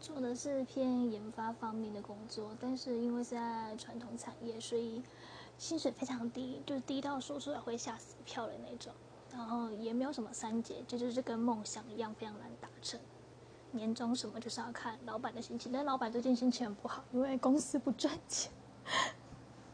[0.00, 5.02] 做的是偏研发方面的工作，但是因为是在传统产业，所以
[5.58, 8.92] 薪水非常低，就是低到说出来会吓死票的那种。
[9.32, 12.98] 然后也没有什么三节，这就是跟梦想一样，非常难达成。
[13.72, 18.50] 年终什么就是要看老板的心情，但老板最近心情很不好，因为公司不赚钱。